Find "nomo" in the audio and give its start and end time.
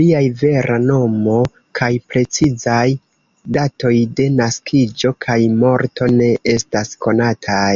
0.84-1.32